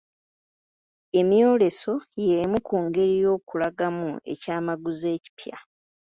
Emyoleso 1.19 1.93
y'emu 2.25 2.57
ku 2.67 2.75
ngeri 2.85 3.13
y'okulangamu 3.23 4.09
ekyamaguzi 4.33 5.07
ekipya. 5.15 5.57